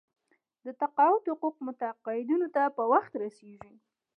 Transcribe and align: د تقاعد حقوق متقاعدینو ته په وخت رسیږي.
د 0.65 0.67
تقاعد 0.81 1.23
حقوق 1.31 1.55
متقاعدینو 1.67 2.47
ته 2.55 2.63
په 2.75 2.83
وخت 2.91 3.11
رسیږي. 3.23 3.73